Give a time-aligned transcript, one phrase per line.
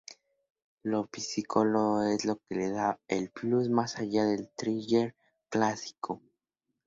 [0.81, 5.13] Lo psicológico es lo que le da el plus más allá del "thriller"
[5.49, 6.23] clásico.